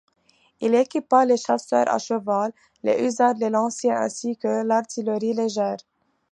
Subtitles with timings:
[0.61, 5.77] Il équipa les chasseurs à cheval, les hussards, les lanciers, ainsi que l'artillerie légère.